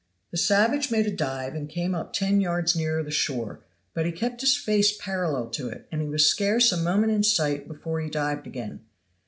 [0.31, 3.59] The savage made a dive and came up ten yards nearer the shore,
[3.93, 7.21] but he kept his face parallel to it, and he was scarce a moment in
[7.21, 8.79] sight before he dived again.